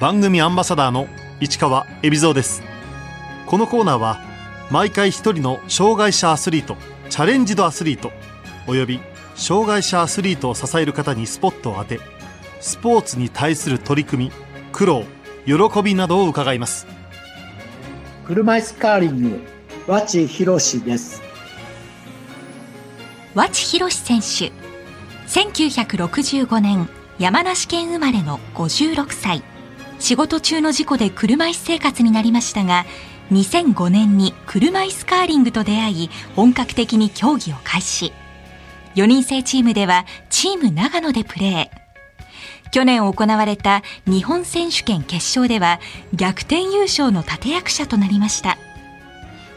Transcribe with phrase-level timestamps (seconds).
[0.00, 1.08] 番組アンバサダーの
[1.40, 2.62] 市川恵比蔵です。
[3.46, 4.20] このコーナーは
[4.70, 6.76] 毎回一人の障害者アスリート
[7.10, 8.12] チャレンジドアスリート
[8.68, 9.00] および
[9.34, 11.98] 障害者アスリートを支える方にスポットを当て
[12.60, 14.32] スポーツに対する取り組み
[14.70, 15.02] 苦労
[15.46, 16.86] 喜びなどを伺います。
[18.24, 19.40] 車椅子カーリング
[19.88, 21.22] 和知博です。
[23.34, 24.52] 和知博選手
[25.26, 26.88] 1965年
[27.18, 29.42] 山梨県生まれの56歳
[29.98, 32.86] 仕事中の事故で車椅子生活になりましたが
[33.32, 38.12] 2005年に車椅子カーリングと出会い本格的に競技を開始。
[38.94, 42.70] 4人制チームではチーム長野でプレー。
[42.70, 45.78] 去年行われた日本選手権決勝では
[46.14, 48.58] 逆転優勝の立役者となりました。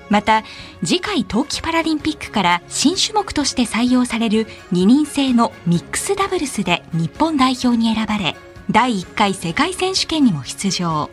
[0.09, 0.43] また
[0.83, 8.35] 次回冬季パラリンピックから新種目として採用される2人制のミックスダブルスで日本代表に選ばれ
[8.71, 11.09] 第1回世界選手権にも出場。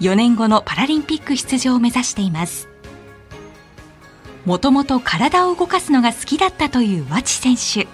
[0.00, 2.68] 4年後のパラリンピック出場を目指しています。
[4.44, 7.86] もともと体を動かすのが好きだったという和知選手。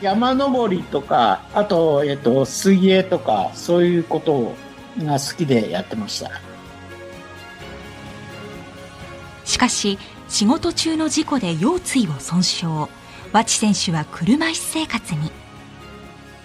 [0.00, 4.54] 山登りとかあと、えっと、水泳とかそういうこと
[5.04, 6.30] が好きでやってました。
[9.44, 12.66] しかし仕事中の事故で腰椎を損傷。
[13.32, 15.32] 和知選手は車椅子生活に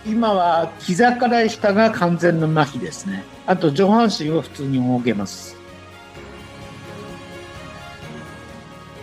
[0.06, 3.24] 今は膝から下が完全の麻痺ですね。
[3.46, 5.56] あと上半身を普通に動けます。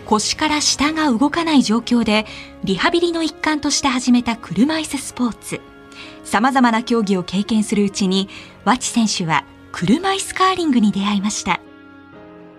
[0.05, 2.25] 腰から下が動かない状況で
[2.63, 5.61] リハビリの一環として始めた車椅子スポーツ。
[6.23, 8.27] 様々な競技を経験するうちに
[8.65, 11.61] 和知選手は車椅子カーリングに出会いました。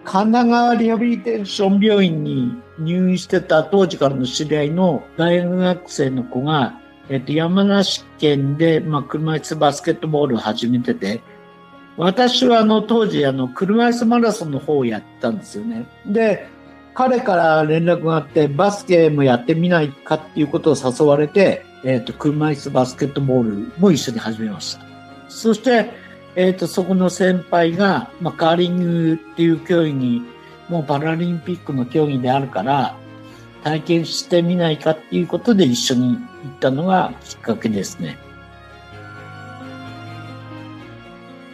[0.04, 6.79] 神奈川リハビリテーション病院に入院してた当時からの知り合いの大学生の子が
[7.10, 11.20] えっと、山梨県で、まあ、車椅子バスケットボールを始めてて、
[11.96, 15.86] 私はあの当時あの車椅子マラソンの方をやったんですよね。
[16.06, 16.46] で、
[16.94, 24.84] 彼から連絡があってバスケもやってみないかっていうことを誘われて、えっ、と、車椅子バスケットボールも一緒に始めました。
[25.28, 25.90] そして、
[26.36, 30.22] えっ、と、そこの先輩が、まあ、カーリングっていう競技に、
[30.68, 32.94] もうパラリンピックの競技であるから、
[33.62, 38.18] 体験してみないかっていうことで一緒に行ったのがきっかけですね。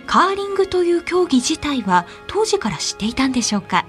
[0.07, 3.85] カーリングという競技自体は当時から知っていたんでしょうか？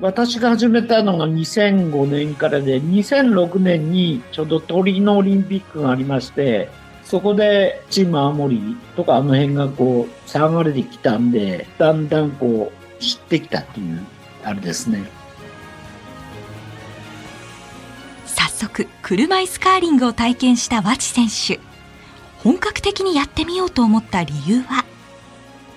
[0.00, 6.68] 私が始めたのが2005年からで、2006年にちょうどトリノオリンピックがありまして、
[7.04, 14.06] そこでチーム青森とかあの辺がこう騒がれてきたんで、だんだんこう知ってきたっていう
[14.44, 15.04] あれですね。
[18.58, 21.60] 速車椅子カーリングを体験した和知選手。
[22.42, 24.84] 本格的にやってみようと思った理由は？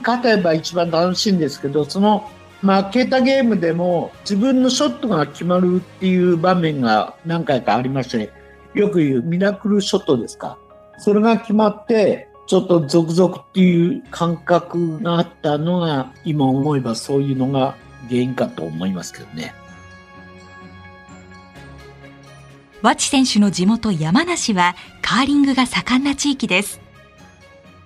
[0.02, 2.30] 勝てば一番楽しいんですけどその
[2.62, 8.32] 負けたゲームでも自分のショットが決まるっていう場面が何回かありまして
[8.74, 10.58] よく言うミラクルショットですか。
[10.98, 17.76] それが決まってちょっと続々っていう感覚があったのが今思えばそういうのが
[18.10, 19.54] 原因かと思いますけどね。
[22.82, 26.82] 和知選手の地元山梨はカーリングが盛んな地域です。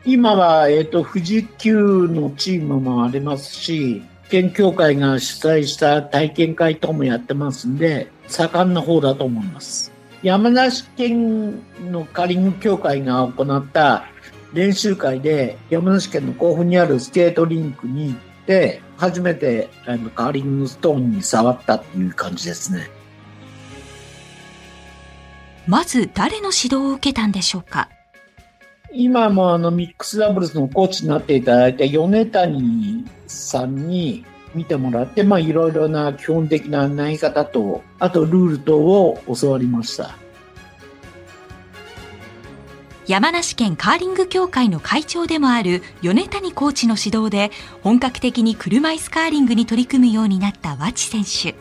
[0.05, 9.91] 今は、えっ、ー、と、富士急のチームもありますし、県協会が主催した体験会等もやってますんで、盛んな方だと思います。
[10.23, 14.05] 山梨県のカーリング協会が行った
[14.53, 22.94] 練習会で、山梨県の甲府にあるスケートリンクに行って、初めてあのカーリングストーンに触ったっていう感じですね。
[25.67, 27.89] まず誰の指導を受けたんでしょうか？
[28.93, 40.15] 今もあのミックスダブルスのコーチになっていただいて米谷さんに見てもらって、まあ、いろいろな基本的な投げ方とあとルール等を教わりました。
[43.07, 47.51] 山梨県カーリング協会の会長でもある米谷コーチの指導で
[47.83, 51.53] 本格的に車椅子カーリングに取り組むようになった和知選手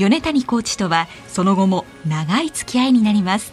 [0.00, 3.52] 米谷コーチとはその後も長い付き合いになります。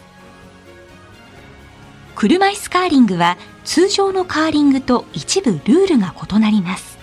[2.15, 6.97] 車椅子カーリングは通常のカーリングと一部ルールが異なります。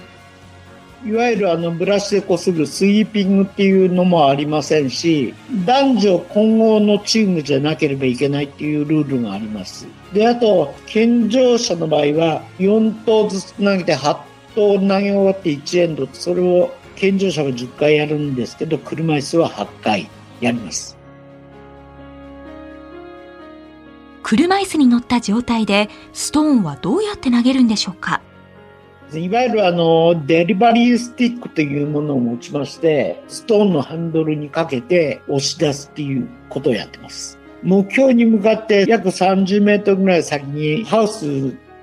[1.05, 5.35] いわゆるあのブラシでこするスイーピングっていうのもありませんし
[5.67, 9.87] 男女混合のチームじゃなければいけないっていうルールがあります。
[10.15, 14.17] であと健常者の場合は4投ずつ投げて8
[14.55, 20.09] 投投げ終わって1エンドそれを健常者は10回やるんですけど、車椅子は8回
[20.41, 20.97] やります。
[24.23, 28.23] 車椅子に乗った状態でストーンはどうやって投げるんでしょうか？
[29.13, 37.39] いわゆるあの、デリバリースティックというものを持ちまして、ストーンのハンドルにかけて押し出すっていうことをやってます。
[37.63, 41.31] 目標に向かって約30メートルぐらい先にハウスっ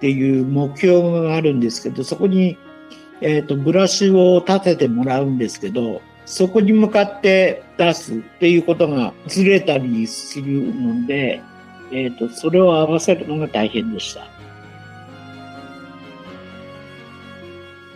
[0.01, 2.57] ていう目標があるんですけど、そこに、
[3.21, 11.41] えっ、ー、と、ブラシを立ててもらうんですけど、そこに向かって出すっていうことがずれたりするので、
[11.91, 14.27] えっ、ー、と、それを合わせるのが大変でした。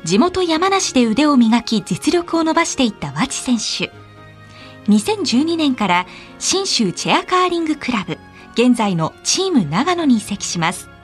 [0.03, 3.91] 地元山梨で腕を磨き実力を伸ばしていった和知選手。
[4.87, 6.05] 2012年から
[6.37, 8.19] 新州チェアカーリングクラブ、
[8.53, 10.94] 現在のチーム長野に移籍します。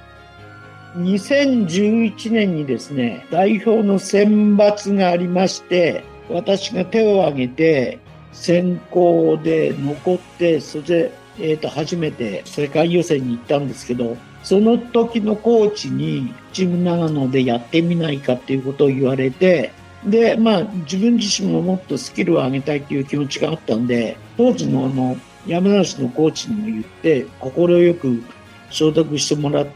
[0.96, 8.00] 2011年にですね、代表の選抜がありまして、私が手を挙げて
[8.34, 19.72] 選考で残って、それで、えー、と初めて世界予選に行ったんですけど、その時のコーチにチーム長野でやってみないかっていうことを言われて、
[20.06, 25.16] で、まあ自分自身ももっとスキルを上げたいっていう気持ちがあったんで、当時のあの
[25.48, 28.24] 山梨のコーチにも言って、快く
[28.70, 29.68] 承諾してもらっ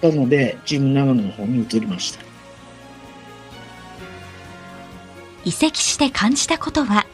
[0.00, 2.24] たので、チーム長野の方に移りました。
[5.44, 7.06] 移籍して感じたことは？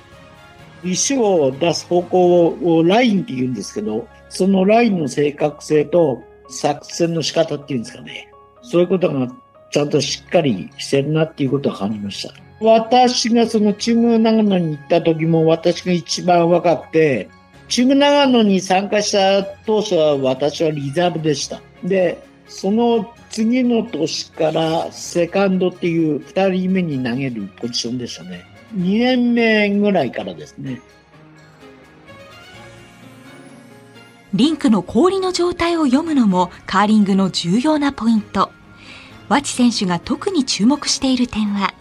[0.82, 8.28] 石を出す方向をラインって言うんですけど、そのラインの正確性と作戦の仕方っていうんですかね。
[8.62, 9.28] そういうことが
[9.70, 12.34] ちゃんとしっかりしてるなっていうことを感じました。
[12.60, 17.28] 私がそのチーム長野に行った時も私が一番若くて、
[17.68, 21.60] チーム長野に参加した当初は私はリザーブでした。
[21.82, 28.44] で、その次の年からセカンドっていう2人目に投げるポジションでしたね。
[28.76, 30.80] 2年目ぐらいからですね。
[34.34, 38.50] リンクの氷の状態を読むのもカーリングの重要なポイント。
[39.28, 41.72] 和知選手が特に注目している点は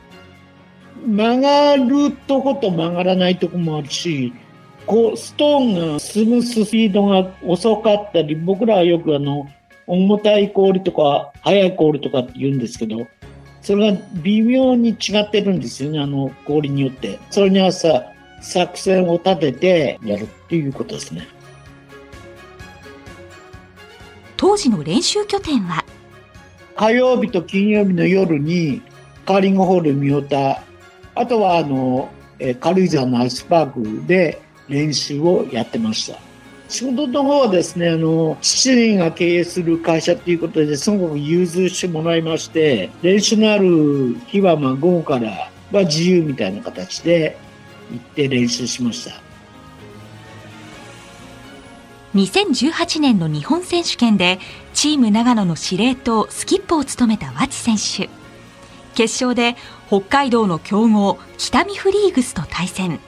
[1.06, 4.34] 曲がるとこと曲がらないとこもあるし、
[4.86, 9.48] こう、ストーンが進むスピードが遅かったり、僕らはよくあの、
[9.88, 13.08] 重たい氷とか、速い氷とかって言うんですけど、
[13.62, 17.20] それが微妙に違ってるんですよね、あの氷によって。
[17.32, 18.06] それにはさ、
[18.42, 21.28] 作戦を立ててやるっていうことですね。
[24.36, 25.86] 当時の練習拠点は？
[26.76, 28.82] 火曜日と金曜日の夜に
[29.26, 30.62] カーリングホール三田、
[31.16, 32.10] あとはあの、
[32.60, 36.20] 軽井沢のアイスパークで練習をやってました。
[36.74, 47.38] 仕事の方はですね、あの、父が経営する会社っていうことですごく融通してもらいまして、練習のある日はまあ午後からは自由みたいな形で
[47.92, 49.22] 行って練習しました。
[52.16, 54.40] 2018年の日本選手権で
[54.74, 58.10] チーム長野の司令塔スキップを務めた和知選手
[58.96, 59.56] 決勝で
[59.88, 63.00] 北海道の強豪北見フリーグスと対戦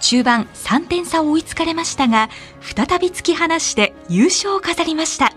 [0.00, 2.28] 中盤3点差を追いつかれましたが
[2.60, 5.32] 再び突き放して優勝を飾りました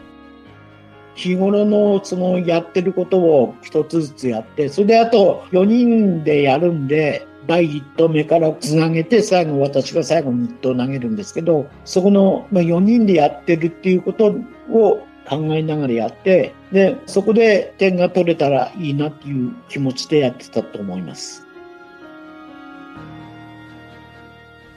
[1.15, 14.35] 日頃のそのやってることを一つずつやってそれであと4人でやるんで第1投目からつなげて最後私が最後に1投投げるんですけどそこの4人でやってるっていうこと
[14.71, 21.45] を考えながらやってでそこで点が取れたらいいなっていう気持ちでやってたと思います。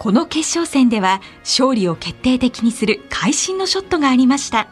[0.04, 4.68] この決勝戦では勝利を決定的にする会心のショットがありました。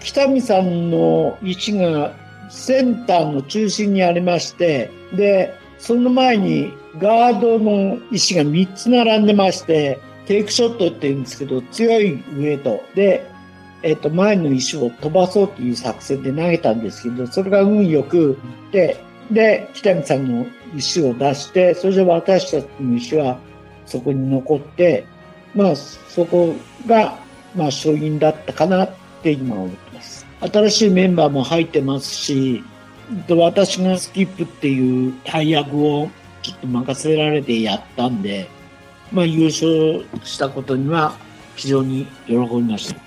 [0.00, 2.14] 北見さんの位置が
[2.48, 13.30] センターの中心にありましてでその前にガードの石が3つ並んでましてテイクショットって言うんですけど強いウェイトで、
[13.82, 18.36] えっと、前の石を飛ばそうという作戦で投げたんですけどそれが運よくいっ
[18.72, 18.96] て
[19.30, 23.38] で北見さんの石を出してそれで私たちの石は
[23.92, 25.04] そこに残って、
[25.54, 26.54] まあ、そこ
[26.86, 27.18] が、
[27.54, 28.90] まあ、勝因だったかなっ
[29.22, 30.26] て今思ってます。
[30.40, 32.64] 新しいメンバーも入ってますし、
[33.28, 36.08] 私がスキップっていう大役を
[36.40, 38.48] ちょっと任せられてやったんで、
[39.12, 41.14] まあ、優勝したことには
[41.54, 43.00] 非常に喜びました。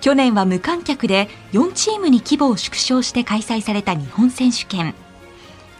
[0.00, 4.94] 去年は無観客で4チームに規模を縮小して開催された日本選手権。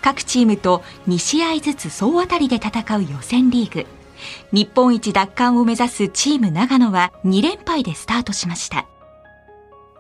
[0.08, 3.86] 各チームと2試合ずつ総当たりで戦う予選リーグ。
[4.52, 8.86] 日本一奪還を目指すチーム長野は2連敗でスタートしました。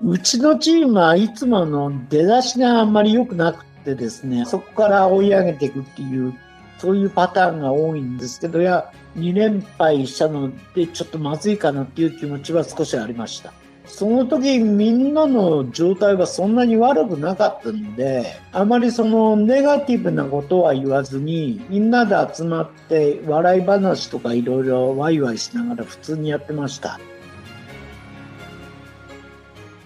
[0.02, 6.32] うちのチームはいつもの出だしがあんまり良くなくてですね、そこから追い上げていくっていう、
[6.78, 13.52] そういうパターンが多いんですけど、いや、2連敗したのでちょっとまずいかなっていう気持ちは少しありました。
[13.88, 27.00] その時みんなの状態はそんなに悪くなかったので、あまりそのネガティブなことは言わずに、みんなで集まって笑い話とかいろいろワイワイしながら普通にやってました。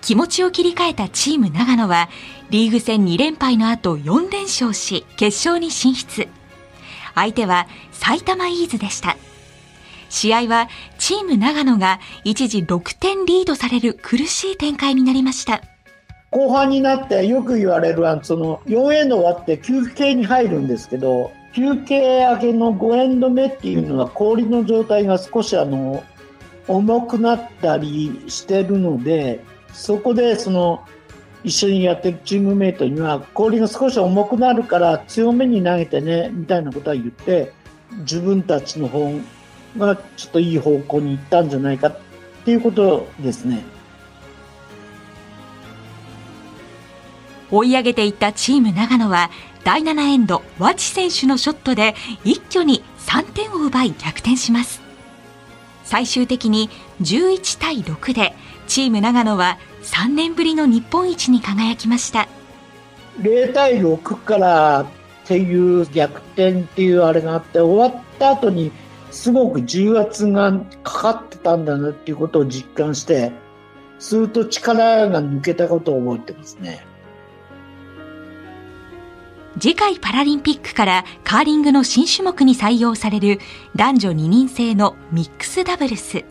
[0.03, 2.09] 気持ちを切り替えたチーム長野は、
[2.51, 6.29] リーグ戦2連敗の後4連勝し、決勝に進出。
[7.15, 9.17] 相手は埼玉イーズでした。
[10.09, 10.69] 試合は
[11.03, 15.61] チーム長野が一時6点リードされる苦しい展開になりました。
[16.31, 26.05] 後半になってよく言われるその4エンド終わって休憩に入るんですけど休憩明けの5エンド目っていうのは氷の状態が少しあの
[26.69, 29.43] 重くなったりしてるので
[29.73, 30.87] そこでその
[31.43, 37.53] 一緒にやってるチームメイトには氷が少し重くなるから強めに投げてねみたいなことは言って
[38.03, 39.11] 自分たちの方
[39.79, 41.97] がちょっといい方向に行ったんじゃないかっ
[42.45, 43.65] ていうことですね。
[47.51, 49.31] 追い上げていったチーム長野は
[49.65, 54.81] 第7エンド、和知選手のショットで一挙に3点を奪い逆転します。
[55.85, 56.71] 最終的に
[57.03, 58.35] 11対6で
[58.67, 62.29] チーム長野は3年ぶりの日本一に輝きました。
[63.21, 64.87] 0対6からっ
[65.27, 68.73] ていう逆転っていうあれがあって終わった後に
[69.13, 70.53] すごく重圧が
[70.83, 73.31] かかってたんだなっていうことを実感して、
[73.99, 76.85] すると力が抜けたことを覚えてますね。
[79.61, 83.39] 次回パラリンピックからカーリングの新種目に採用される
[83.77, 86.25] 男女二人制のミックスダブルス。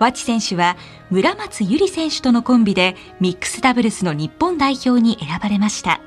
[0.00, 0.76] 和知選手は
[1.08, 6.00] 村松ゆり選手とのコンビでミックスダブルスの日本代表に選ばれました。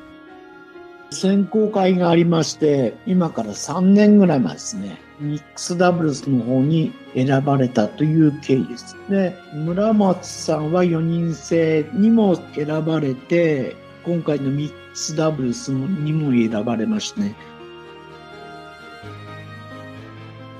[1.11, 5.04] 選考会がありまして、今から3年ぐらい前ですね。
[5.19, 8.97] ミックスダブルスの方に選ばれたという経緯です。
[9.09, 17.35] で、村松さんは4人制にも選ばれて、今回のミックスダブルスにも選ばれましたね。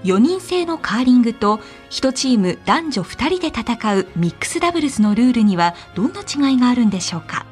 [0.04, 1.60] 4人制のカーリングと
[1.90, 7.46] 1チーム男女2人で戦うミックスダブルスのルールにはどんな違いがあるんでしょうか？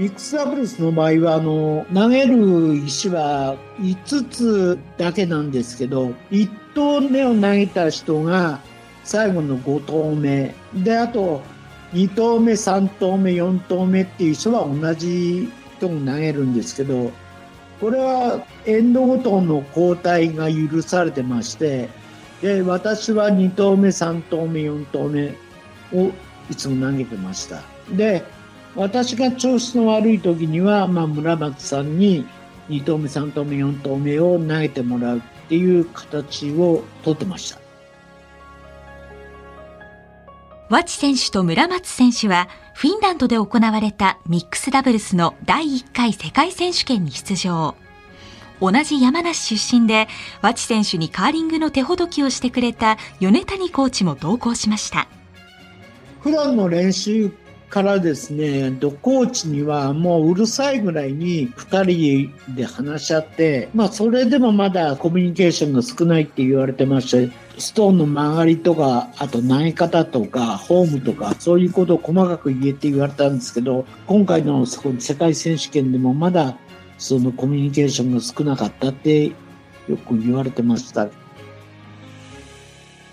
[0.00, 8.60] ミックスダブルスの場合は、あの、投げる石は5つだけなんですけど、1投目を投げた人が
[9.04, 10.54] 最後の5投目。
[10.72, 11.42] で、あと、
[11.92, 17.12] 2投目、3投目、4投目っていう人は同じ人が投げるんですけど、
[17.78, 21.90] これはエンドごとの交代が許されてまして、
[22.40, 25.34] で、私は2投目、3投目、4投目
[25.92, 26.10] を
[26.48, 27.60] いつも投げてました。
[27.92, 28.24] で、
[28.76, 32.26] 私が調子の悪い時には、まあ、村松さんに
[32.68, 37.60] 2投目、3投目、4投目を投げてもらうっていう形をとってました。
[40.68, 47.74] 和知選手と村松選手はフィンランドで行われたミックスダブルスの第1回世界選手権に出場。
[48.60, 50.06] 同じ山梨出身で、
[50.42, 55.08] 和知選手にカーリングの手ほどきをしてくれた米谷コーチも同行しました。
[56.20, 57.32] 普段の練習
[57.70, 76.58] からですね、ドコーチにはもううるさいぐらいに2人で話し合って、まあそれでもまだコミュニケーションが少ないって言われてまして、ストーンの曲がりとか、あと投げ方とか、ホームとか、そういうことを細かく言えって言われたんですけど、今回のそこ世界選手権でもまだ
[76.98, 79.26] そのコミュニケーションが少なかったって
[79.88, 81.08] よく言われてました。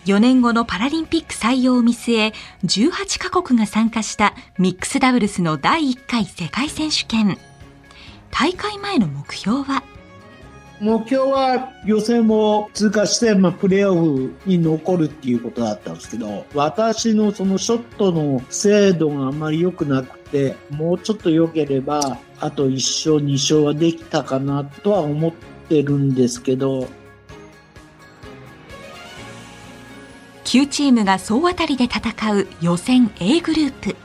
[0.08, 2.34] 4年後のパラリンピック採用を見据え、
[2.64, 7.38] 18カ国が参加したミックスダブルスの第1回世界選手権。
[8.32, 9.84] 大会前の目標は？
[10.80, 25.34] 目標は予選も通過して、まあ、プレーオフに残るっていうことだったんですけど、私のそのショットの精度があんまり良くなくて、もうちょっと良ければ、あと1勝2勝はできたかなとは思っ
[25.68, 26.88] てるんですけど、
[30.48, 33.98] 9チームが総当たりで戦う予選 A グループ。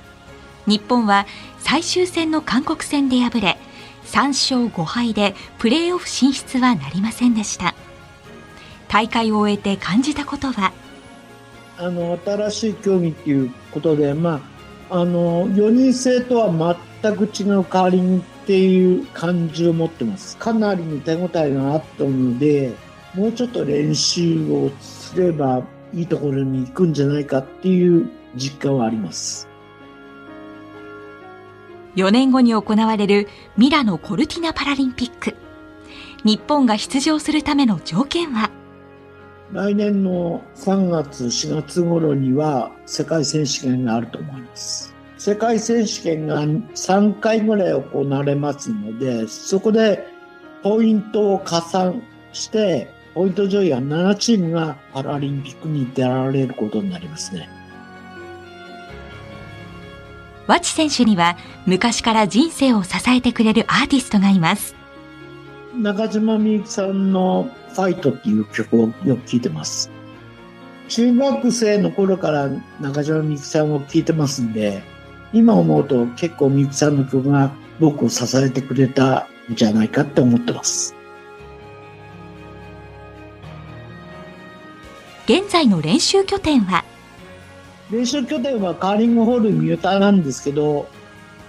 [0.66, 1.24] 日本は
[1.60, 3.58] 最終戦の韓国戦で敗れ
[4.06, 7.76] 3勝5敗でプレーオフ進出はなりませんでした。
[8.88, 10.72] 大会を終えて感じたことは？
[11.78, 14.40] あの新しい競技っていうことで、ま
[14.90, 20.36] あ、あの4人制とは全く違うカーリングっていう感じを持ってます。
[20.38, 22.74] かなりの手応えがあったので
[23.14, 29.48] もうちょっと練習をすればいいところに行くんじゃないかっていう実感はあります。
[31.96, 35.34] 4年後に行われるミラノ・コルティナパラリンピック。
[36.24, 38.50] 日本が出場するための条件は？
[39.52, 44.94] 来年の3月、4月頃には世界選手権があると思います。
[45.18, 50.06] 世界選手権が3回ぐらい行われますので、そこで
[50.62, 57.48] ポイントを加算して、ポイント上位は7チームがパラリンピックに出られることになりますね。
[60.46, 64.74] 和知選手には昔から人生を支えてくれるアーティストがいます。
[65.76, 69.90] 中島みゆきさんのファイトっていう曲をよく聴いてます。
[70.88, 72.50] 中学生の頃から
[72.80, 74.82] 中島みゆきさんを聴いてますんで、
[75.32, 80.94] 今思うと結構みゆきさんの曲が僕を支えてくれたんじゃないかって思ってます。
[85.24, 86.84] 現在の練習拠点は？
[87.92, 90.88] 練習拠点はカーリングホールミュータなんですけど、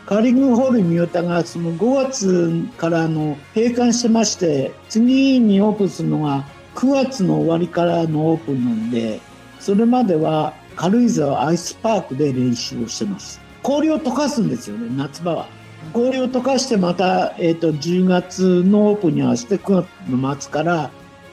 [0.05, 9.19] カーリングホールミュータがその5月からの閉館してまして、次にオープンするのが9月の終わりからのオープンなんで、
[9.59, 13.41] それまでは軽井沢アイスパークで練習をしてます。
[13.63, 15.47] 氷を溶かすんですよね、夏場は。
[15.93, 20.91] 氷を溶かしてまた、えっ、ー、と、10月のオープンに合わせて9月の末から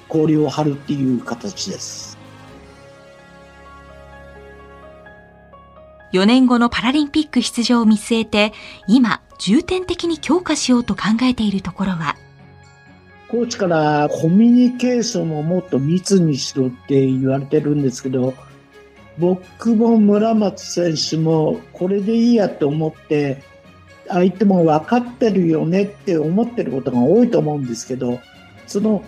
[0.09, 2.10] 氷を張るっていう形です。
[6.12, 8.52] 4年後のパラリンピック出場を見据えて、
[8.87, 12.17] 今、重点的に強化しようと考えているところは、
[13.29, 18.35] コーチからコミュニケーションをもっと密にしろって言われてるんですけど、
[19.19, 23.43] 僕も村松選手もこれでいいやって思って
[24.09, 28.19] 相手も分かってるよねって思ってることが多いと思うんですけど
[28.67, 29.05] その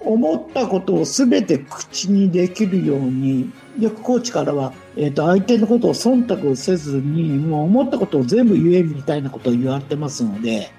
[0.00, 10.70] 思ったことを全て口にできるようによくコーチからは、えー、と相手のことを忖度せずにもう思ったことを全部言えみたいなことを言われてますので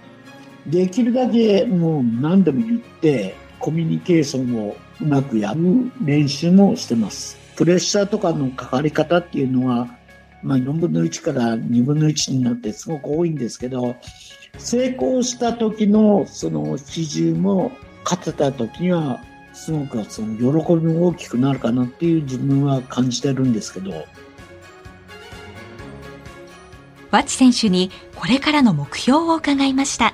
[0.67, 7.37] できるだけもう何でも言ってコミュニケーションをうまくやる練習もしてます。
[7.55, 9.87] プレッシャーとかのかかり方っていうのは、
[10.43, 13.95] まあ、4分の1から2分の1になってすごく多いんですけど、
[14.57, 17.71] 成功した時のその比重も
[18.03, 19.21] 勝てた時には
[19.59, 24.05] すごくその喜びも大きくなるかなっていう自分は感じてるんですけど。
[27.11, 30.13] ワチ選手にこれからの目標を伺いました。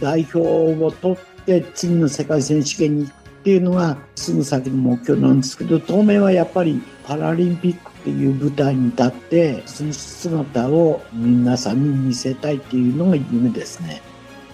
[0.00, 14.00] 代表を取って次の世界選手権に行っていうのがすぐ先の目標なんですけど当面はやっぱりパラリンピックっていう舞台に立ってその姿を皆さんに見せたいっていうのが夢ですね。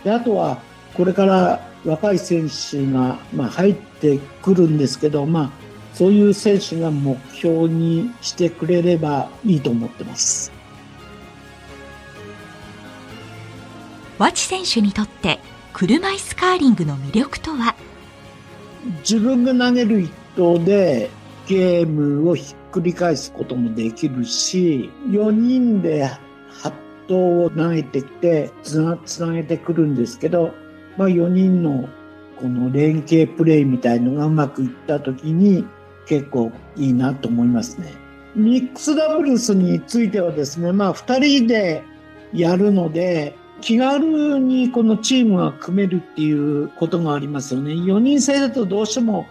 [0.04, 0.62] であとは
[0.94, 5.50] これから若い選手が、まあ、入ってくるんですけど、まあ、
[5.94, 10.52] そういう選手が目標にしてくれればいいと思ってます。
[14.18, 15.38] 和知選手にとって
[15.72, 17.76] 車椅子カーリングの魅力とは？
[19.00, 21.10] 自分が投げる一投で
[21.46, 26.10] ゲームをひっくり返すこともできるし、4人で
[26.62, 26.72] 8
[27.06, 30.52] 投を投げてきてつな、つなげてくるんですけど、
[30.98, 31.88] まあ4人の
[32.37, 35.64] この連携プレイみたいのがうまくいった時に
[36.06, 37.94] 結構いいなと思いますね。
[38.34, 41.82] ミックスダブルスについてはですね、まあ2人で
[42.32, 47.72] やるので、気軽にこのチームが組めるっていうことがありますよね。
[47.72, 49.26] 4人制だとどうしても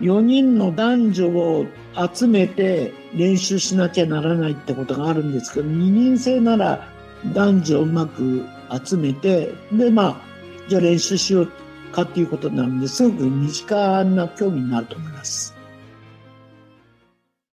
[0.00, 1.66] 4人の男女を
[2.14, 6.88] 集めて練習しなきゃならないってことがあるんですけど、2人制なら
[7.32, 8.44] 男女をうまく
[8.84, 10.29] 集めて、で、まあ、
[10.70, 11.48] じゃあ練習しよう
[11.90, 15.59] かっていうことになるんですごく身近な競技になると思います。